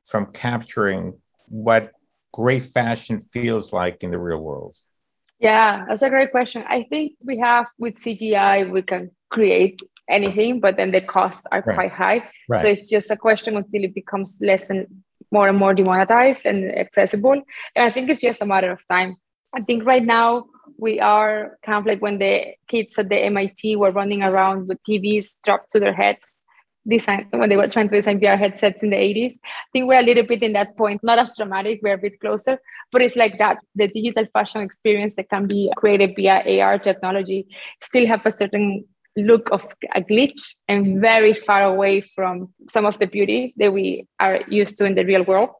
from 0.06 0.26
capturing 0.26 1.14
what 1.48 1.90
great 2.32 2.64
fashion 2.64 3.18
feels 3.18 3.72
like 3.72 4.02
in 4.02 4.10
the 4.10 4.18
real 4.18 4.38
world? 4.38 4.76
Yeah, 5.40 5.84
that's 5.88 6.02
a 6.02 6.10
great 6.10 6.30
question. 6.30 6.64
I 6.68 6.84
think 6.84 7.12
we 7.22 7.38
have 7.38 7.66
with 7.78 7.96
CGI, 7.96 8.70
we 8.70 8.82
can 8.82 9.10
create 9.30 9.80
anything, 10.08 10.60
but 10.60 10.76
then 10.76 10.92
the 10.92 11.00
costs 11.00 11.46
are 11.50 11.62
right. 11.66 11.74
quite 11.74 11.92
high. 11.92 12.28
Right. 12.48 12.62
So 12.62 12.68
it's 12.68 12.88
just 12.88 13.10
a 13.10 13.16
question 13.16 13.56
until 13.56 13.84
it 13.84 13.94
becomes 13.94 14.38
less 14.40 14.70
and 14.70 14.86
more 15.32 15.48
and 15.48 15.58
more 15.58 15.74
demonetized 15.74 16.46
and 16.46 16.76
accessible. 16.76 17.42
And 17.74 17.84
I 17.84 17.90
think 17.90 18.08
it's 18.10 18.20
just 18.20 18.42
a 18.42 18.46
matter 18.46 18.70
of 18.70 18.80
time. 18.88 19.16
I 19.54 19.60
think 19.60 19.84
right 19.84 20.04
now 20.04 20.46
we 20.78 21.00
are 21.00 21.58
kind 21.64 21.78
of 21.78 21.86
like 21.86 22.02
when 22.02 22.18
the 22.18 22.54
kids 22.68 22.98
at 22.98 23.08
the 23.08 23.16
MIT 23.16 23.76
were 23.76 23.90
running 23.90 24.22
around 24.22 24.68
with 24.68 24.82
TVs 24.82 25.24
strapped 25.24 25.70
to 25.72 25.80
their 25.80 25.94
heads, 25.94 26.42
design 26.86 27.26
when 27.30 27.48
they 27.48 27.56
were 27.56 27.68
trying 27.68 27.88
to 27.88 27.94
design 27.94 28.20
VR 28.20 28.38
headsets 28.38 28.82
in 28.82 28.90
the 28.90 28.96
80s. 28.96 29.34
I 29.44 29.70
think 29.72 29.88
we're 29.88 30.00
a 30.00 30.02
little 30.02 30.24
bit 30.24 30.42
in 30.42 30.52
that 30.52 30.76
point, 30.76 31.02
not 31.02 31.18
as 31.18 31.36
dramatic, 31.36 31.80
we're 31.82 31.94
a 31.94 31.98
bit 31.98 32.20
closer, 32.20 32.58
but 32.92 33.02
it's 33.02 33.16
like 33.16 33.38
that. 33.38 33.58
The 33.74 33.88
digital 33.88 34.26
fashion 34.32 34.62
experience 34.62 35.16
that 35.16 35.30
can 35.30 35.46
be 35.46 35.70
created 35.76 36.14
via 36.16 36.60
AR 36.60 36.78
technology 36.78 37.46
still 37.80 38.06
have 38.06 38.24
a 38.26 38.30
certain 38.30 38.84
look 39.16 39.50
of 39.52 39.64
a 39.94 40.00
glitch 40.00 40.54
and 40.68 41.00
very 41.00 41.34
far 41.34 41.62
away 41.62 42.00
from 42.00 42.52
some 42.68 42.84
of 42.84 42.98
the 42.98 43.06
beauty 43.06 43.54
that 43.56 43.72
we 43.72 44.06
are 44.18 44.40
used 44.48 44.76
to 44.78 44.84
in 44.84 44.96
the 44.96 45.04
real 45.04 45.22
world. 45.22 45.50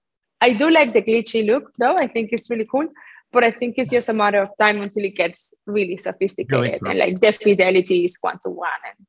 I 0.40 0.52
do 0.52 0.68
like 0.68 0.92
the 0.92 1.02
glitchy 1.02 1.46
look 1.46 1.70
though. 1.78 1.96
I 1.96 2.08
think 2.08 2.30
it's 2.32 2.50
really 2.50 2.66
cool 2.70 2.88
but 3.34 3.44
I 3.44 3.50
think 3.50 3.74
it's 3.76 3.90
just 3.90 4.08
a 4.08 4.14
matter 4.14 4.40
of 4.40 4.50
time 4.58 4.80
until 4.80 5.04
it 5.04 5.16
gets 5.16 5.52
really 5.66 5.96
sophisticated 5.96 6.80
really 6.80 6.90
and 6.90 6.98
like 6.98 7.20
the 7.20 7.32
fidelity 7.32 8.04
is 8.04 8.16
one 8.20 8.38
to 8.44 8.50
one 8.50 8.70
and 8.88 9.06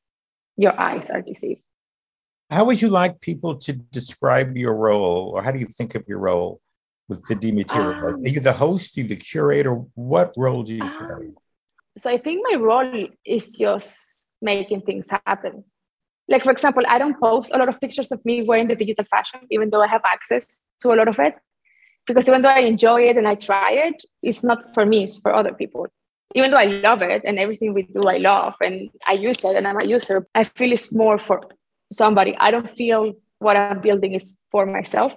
your 0.57 0.77
eyes 0.79 1.09
are 1.09 1.21
deceived. 1.21 1.61
How 2.49 2.65
would 2.65 2.81
you 2.81 2.89
like 2.89 3.21
people 3.21 3.55
to 3.59 3.73
describe 3.73 4.55
your 4.57 4.75
role, 4.75 5.31
or 5.33 5.41
how 5.41 5.51
do 5.51 5.59
you 5.59 5.65
think 5.65 5.95
of 5.95 6.03
your 6.07 6.19
role 6.19 6.61
with 7.07 7.23
the 7.25 7.35
dematerial? 7.35 8.15
Um, 8.15 8.23
are 8.23 8.27
you 8.27 8.39
the 8.39 8.53
host? 8.53 8.97
Are 8.97 9.01
you 9.01 9.07
the 9.07 9.15
curator? 9.15 9.73
What 9.95 10.33
role 10.37 10.63
do 10.63 10.75
you 10.75 10.83
um, 10.83 10.97
play? 10.97 11.31
So 11.97 12.11
I 12.11 12.17
think 12.17 12.45
my 12.49 12.57
role 12.57 13.07
is 13.25 13.57
just 13.57 14.29
making 14.41 14.81
things 14.81 15.09
happen. 15.25 15.63
Like 16.27 16.43
for 16.43 16.51
example, 16.51 16.83
I 16.87 16.97
don't 16.97 17.19
post 17.19 17.51
a 17.53 17.57
lot 17.57 17.69
of 17.69 17.79
pictures 17.79 18.11
of 18.11 18.23
me 18.25 18.43
wearing 18.43 18.67
the 18.67 18.75
digital 18.75 19.05
fashion, 19.05 19.41
even 19.49 19.69
though 19.71 19.81
I 19.81 19.87
have 19.87 20.01
access 20.05 20.61
to 20.81 20.93
a 20.93 20.95
lot 20.95 21.07
of 21.07 21.19
it 21.19 21.35
because 22.05 22.27
even 22.27 22.41
though 22.41 22.49
I 22.49 22.59
enjoy 22.59 23.01
it 23.09 23.17
and 23.17 23.27
I 23.27 23.35
try 23.35 23.71
it, 23.71 24.03
it's 24.21 24.43
not 24.43 24.73
for 24.73 24.85
me, 24.85 25.03
it's 25.03 25.17
for 25.17 25.33
other 25.33 25.53
people. 25.53 25.87
Even 26.33 26.51
though 26.51 26.57
I 26.57 26.65
love 26.65 27.01
it 27.01 27.21
and 27.25 27.39
everything 27.39 27.73
we 27.73 27.83
do, 27.83 28.01
I 28.01 28.17
love 28.17 28.55
and 28.61 28.89
I 29.07 29.13
use 29.13 29.43
it 29.43 29.55
and 29.55 29.67
I'm 29.67 29.79
a 29.79 29.85
user, 29.85 30.27
I 30.35 30.43
feel 30.43 30.73
it's 30.73 30.91
more 30.91 31.17
for 31.17 31.41
somebody. 31.91 32.35
I 32.37 32.51
don't 32.51 32.69
feel 32.75 33.13
what 33.39 33.55
I'm 33.55 33.79
building 33.79 34.13
is 34.13 34.37
for 34.51 34.65
myself. 34.65 35.15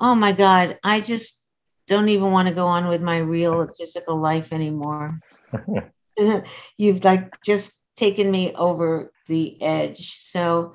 Oh 0.00 0.14
my 0.14 0.32
God. 0.32 0.78
I 0.82 1.00
just 1.00 1.42
don't 1.86 2.08
even 2.08 2.32
want 2.32 2.48
to 2.48 2.54
go 2.54 2.66
on 2.66 2.88
with 2.88 3.02
my 3.02 3.18
real 3.18 3.68
physical 3.78 4.16
life 4.16 4.52
anymore. 4.52 5.20
You've 6.76 7.04
like 7.04 7.40
just 7.42 7.72
taken 7.96 8.30
me 8.30 8.54
over 8.54 9.12
the 9.26 9.60
edge. 9.62 10.16
So 10.18 10.74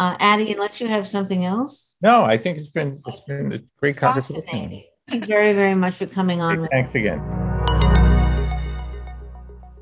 uh, 0.00 0.16
Addie, 0.18 0.52
unless 0.52 0.80
you 0.80 0.88
have 0.88 1.06
something 1.06 1.44
else. 1.44 1.96
No, 2.02 2.24
I 2.24 2.38
think 2.38 2.58
it's 2.58 2.68
been 2.68 2.94
it's 3.06 3.20
been 3.20 3.52
a 3.52 3.58
great 3.78 3.96
conversation. 3.96 4.42
Thank 4.50 4.84
you 5.12 5.26
very, 5.26 5.52
very 5.52 5.74
much 5.74 5.94
for 5.94 6.06
coming 6.06 6.40
on. 6.40 6.66
Thanks 6.68 6.94
again. 6.94 7.20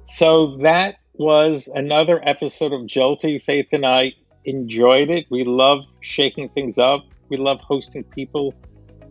So 0.08 0.56
that 0.58 0.96
was 1.14 1.68
another 1.74 2.20
episode 2.28 2.72
of 2.72 2.82
Jolty. 2.82 3.42
Faith 3.42 3.68
and 3.72 3.86
I 3.86 4.12
enjoyed 4.44 5.10
it. 5.10 5.26
We 5.30 5.44
love 5.44 5.84
shaking 6.00 6.48
things 6.48 6.78
up. 6.78 7.04
We 7.28 7.36
love 7.36 7.60
hosting 7.60 8.04
people 8.04 8.54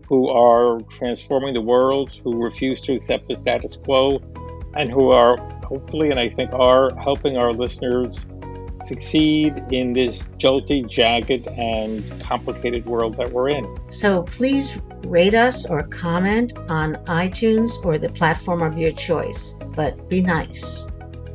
who 0.07 0.27
are 0.27 0.81
transforming 0.89 1.53
the 1.53 1.61
world, 1.61 2.11
who 2.23 2.43
refuse 2.43 2.81
to 2.81 2.93
accept 2.93 3.27
the 3.27 3.35
status 3.35 3.77
quo, 3.77 4.19
and 4.75 4.89
who 4.89 5.11
are 5.11 5.37
hopefully, 5.63 6.09
and 6.09 6.19
I 6.19 6.29
think 6.29 6.51
are 6.53 6.93
helping 6.95 7.37
our 7.37 7.53
listeners 7.53 8.25
succeed 8.89 9.53
in 9.71 9.93
this 9.93 10.23
jolty, 10.39 10.87
jagged, 10.89 11.47
and 11.49 12.03
complicated 12.21 12.85
world 12.85 13.13
that 13.15 13.31
we're 13.31 13.49
in. 13.49 13.65
So 13.91 14.23
please 14.23 14.75
rate 15.05 15.35
us 15.35 15.65
or 15.65 15.83
comment 15.83 16.57
on 16.67 16.95
iTunes 17.05 17.71
or 17.85 17.97
the 17.99 18.09
platform 18.09 18.61
of 18.63 18.77
your 18.77 18.91
choice, 18.91 19.53
but 19.75 20.09
be 20.09 20.21
nice. 20.21 20.85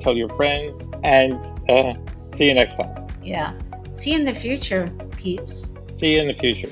Tell 0.01 0.17
your 0.17 0.29
friends, 0.31 0.91
and 1.05 1.33
uh, 1.71 1.95
see 2.35 2.49
you 2.49 2.55
next 2.55 2.75
time. 2.75 3.09
Yeah. 3.23 3.55
See 3.95 4.11
you 4.13 4.19
in 4.19 4.25
the 4.25 4.35
future, 4.35 4.89
peeps. 5.17 5.71
See 5.95 6.15
you 6.15 6.21
in 6.23 6.27
the 6.27 6.35
future. 6.35 6.71